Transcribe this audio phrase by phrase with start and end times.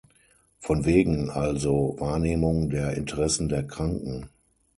[0.57, 4.31] Von wegen also Wahrnehmung der Interessen der Kranken!